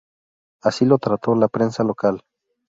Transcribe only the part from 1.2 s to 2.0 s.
la prensa